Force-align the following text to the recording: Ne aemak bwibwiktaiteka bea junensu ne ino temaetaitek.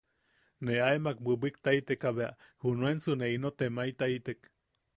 Ne 0.69 0.77
aemak 0.85 1.19
bwibwiktaiteka 1.27 2.11
bea 2.19 2.31
junensu 2.65 3.17
ne 3.19 3.31
ino 3.37 3.53
temaetaitek. 3.59 4.51